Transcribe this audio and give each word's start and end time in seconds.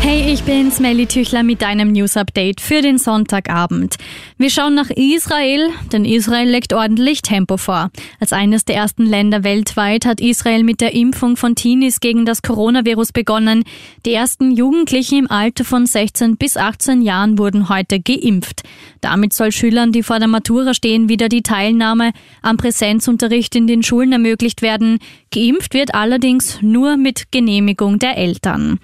Hey, 0.00 0.32
ich 0.32 0.44
bin 0.44 0.70
Smelly 0.70 1.06
Tüchler 1.06 1.42
mit 1.42 1.64
einem 1.64 1.90
News 1.90 2.16
Update 2.16 2.60
für 2.60 2.80
den 2.80 2.98
Sonntagabend. 2.98 3.96
Wir 4.38 4.50
schauen 4.50 4.74
nach 4.74 4.90
Israel, 4.90 5.70
denn 5.92 6.04
Israel 6.04 6.48
legt 6.48 6.72
ordentlich 6.72 7.22
Tempo 7.22 7.56
vor. 7.56 7.90
Als 8.20 8.32
eines 8.32 8.64
der 8.64 8.76
ersten 8.76 9.04
Länder 9.04 9.42
weltweit 9.42 10.06
hat 10.06 10.20
Israel 10.20 10.62
mit 10.62 10.80
der 10.80 10.94
Impfung 10.94 11.36
von 11.36 11.56
Teenies 11.56 11.98
gegen 11.98 12.24
das 12.24 12.42
Coronavirus 12.42 13.12
begonnen. 13.12 13.64
Die 14.04 14.12
ersten 14.12 14.52
Jugendlichen 14.52 15.18
im 15.18 15.30
Alter 15.30 15.64
von 15.64 15.86
16 15.86 16.36
bis 16.36 16.56
18 16.56 17.02
Jahren 17.02 17.38
wurden 17.38 17.68
heute 17.68 17.98
geimpft. 17.98 18.62
Damit 19.00 19.32
soll 19.32 19.50
Schülern, 19.50 19.90
die 19.90 20.02
vor 20.02 20.18
der 20.20 20.28
Matura 20.28 20.74
stehen, 20.74 21.08
wieder 21.08 21.28
die 21.28 21.42
Teilnahme 21.42 22.12
am 22.42 22.58
Präsenzunterricht 22.58 23.56
in 23.56 23.66
den 23.66 23.82
Schulen 23.82 24.12
ermöglicht 24.12 24.62
werden. 24.62 24.98
Geimpft 25.32 25.74
wird 25.74 25.94
allerdings 25.94 26.58
nur 26.62 26.96
mit 26.96 27.32
Genehmigung 27.32 27.98
der 27.98 28.16
Eltern. 28.16 28.78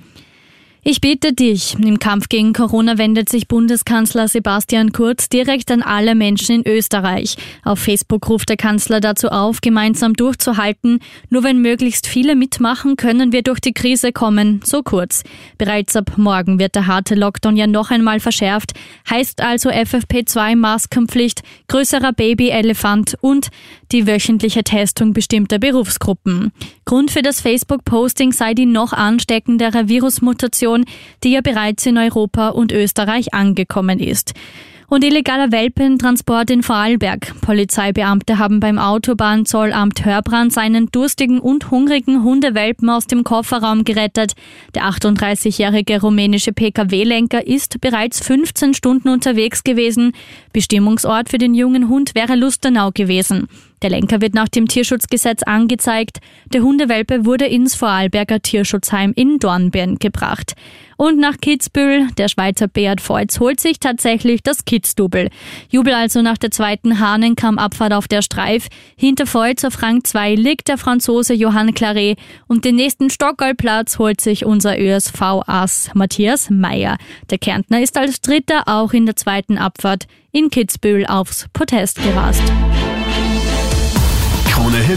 Ich 0.84 1.00
bitte 1.00 1.32
dich, 1.32 1.76
im 1.78 2.00
Kampf 2.00 2.28
gegen 2.28 2.52
Corona 2.52 2.98
wendet 2.98 3.28
sich 3.28 3.46
Bundeskanzler 3.46 4.26
Sebastian 4.26 4.90
Kurz 4.90 5.28
direkt 5.28 5.70
an 5.70 5.80
alle 5.80 6.16
Menschen 6.16 6.56
in 6.56 6.66
Österreich. 6.66 7.36
Auf 7.62 7.78
Facebook 7.78 8.28
ruft 8.28 8.48
der 8.48 8.56
Kanzler 8.56 8.98
dazu 8.98 9.28
auf, 9.28 9.60
gemeinsam 9.60 10.14
durchzuhalten. 10.14 10.98
Nur 11.30 11.44
wenn 11.44 11.62
möglichst 11.62 12.08
viele 12.08 12.34
mitmachen, 12.34 12.96
können 12.96 13.30
wir 13.30 13.42
durch 13.42 13.60
die 13.60 13.74
Krise 13.74 14.10
kommen, 14.10 14.60
so 14.64 14.82
kurz. 14.82 15.22
Bereits 15.56 15.94
ab 15.94 16.14
morgen 16.16 16.58
wird 16.58 16.74
der 16.74 16.88
harte 16.88 17.14
Lockdown 17.14 17.56
ja 17.56 17.68
noch 17.68 17.92
einmal 17.92 18.18
verschärft, 18.18 18.72
heißt 19.08 19.40
also 19.40 19.70
FFP2 19.70 20.56
Maskenpflicht, 20.56 21.42
größerer 21.68 22.12
Babyelefant 22.12 23.16
und 23.20 23.50
die 23.92 24.08
wöchentliche 24.08 24.64
Testung 24.64 25.12
bestimmter 25.12 25.60
Berufsgruppen. 25.60 26.50
Grund 26.84 27.12
für 27.12 27.22
das 27.22 27.40
Facebook-Posting 27.40 28.32
sei 28.32 28.54
die 28.54 28.66
noch 28.66 28.92
ansteckendere 28.92 29.88
Virusmutation 29.88 30.71
Situation, 30.72 30.84
die 31.22 31.32
ja 31.32 31.40
bereits 31.40 31.86
in 31.86 31.98
Europa 31.98 32.48
und 32.48 32.72
Österreich 32.72 33.34
angekommen 33.34 33.98
ist. 33.98 34.34
Und 34.88 35.04
illegaler 35.04 35.50
Welpentransport 35.52 36.50
in 36.50 36.62
Vorarlberg. 36.62 37.32
Polizeibeamte 37.40 38.38
haben 38.38 38.60
beim 38.60 38.78
Autobahnzollamt 38.78 40.04
Hörbrand 40.04 40.52
seinen 40.52 40.88
durstigen 40.92 41.40
und 41.40 41.70
hungrigen 41.70 42.22
Hundewelpen 42.22 42.90
aus 42.90 43.06
dem 43.06 43.24
Kofferraum 43.24 43.84
gerettet. 43.84 44.34
Der 44.74 44.82
38-jährige 44.82 46.02
rumänische 46.02 46.52
Pkw-Lenker 46.52 47.46
ist 47.46 47.80
bereits 47.80 48.20
15 48.20 48.74
Stunden 48.74 49.08
unterwegs 49.08 49.64
gewesen. 49.64 50.12
Bestimmungsort 50.52 51.30
für 51.30 51.38
den 51.38 51.54
jungen 51.54 51.88
Hund 51.88 52.14
wäre 52.14 52.34
Lustenau 52.34 52.90
gewesen. 52.92 53.48
Der 53.82 53.90
Lenker 53.90 54.20
wird 54.20 54.34
nach 54.34 54.48
dem 54.48 54.68
Tierschutzgesetz 54.68 55.42
angezeigt. 55.42 56.18
Der 56.52 56.62
Hundewelpe 56.62 57.24
wurde 57.24 57.46
ins 57.46 57.74
Vorarlberger 57.74 58.40
Tierschutzheim 58.40 59.12
in 59.14 59.38
Dornbirn 59.38 59.98
gebracht. 59.98 60.54
Und 60.96 61.18
nach 61.18 61.38
Kitzbühel, 61.40 62.06
der 62.16 62.28
Schweizer 62.28 62.68
Beat 62.68 63.06
Voits 63.08 63.40
holt 63.40 63.58
sich 63.58 63.80
tatsächlich 63.80 64.44
das 64.44 64.64
Kitzdouble. 64.64 65.30
Jubel 65.68 65.94
also 65.94 66.22
nach 66.22 66.38
der 66.38 66.52
zweiten 66.52 67.00
Hahnenkammabfahrt 67.00 67.92
auf 67.92 68.06
der 68.06 68.22
Streif. 68.22 68.68
Hinter 68.96 69.26
Voits 69.26 69.64
auf 69.64 69.82
Rang 69.82 70.04
2 70.04 70.36
liegt 70.36 70.68
der 70.68 70.78
Franzose 70.78 71.34
Johann 71.34 71.74
Claret 71.74 72.18
und 72.46 72.64
den 72.64 72.76
nächsten 72.76 73.10
Stockgoldplatz 73.10 73.98
holt 73.98 74.20
sich 74.20 74.44
unser 74.44 74.78
ÖSV-Ass 74.78 75.90
Matthias 75.94 76.50
Meyer. 76.50 76.98
Der 77.30 77.38
Kärntner 77.38 77.82
ist 77.82 77.96
als 77.96 78.20
Dritter 78.20 78.62
auch 78.66 78.92
in 78.92 79.06
der 79.06 79.16
zweiten 79.16 79.58
Abfahrt 79.58 80.06
in 80.30 80.50
Kitzbühel 80.50 81.04
aufs 81.06 81.48
Protest 81.52 82.00
gerast. 82.00 82.42